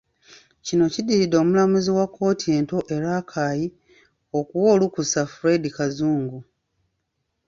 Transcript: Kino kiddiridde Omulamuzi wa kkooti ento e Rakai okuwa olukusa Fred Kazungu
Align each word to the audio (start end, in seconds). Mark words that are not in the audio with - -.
Kino 0.65 0.85
kiddiridde 0.93 1.35
Omulamuzi 1.43 1.91
wa 1.97 2.05
kkooti 2.09 2.47
ento 2.57 2.77
e 2.93 2.95
Rakai 3.03 3.63
okuwa 4.39 4.67
olukusa 4.75 5.21
Fred 5.33 5.63
Kazungu 5.77 6.39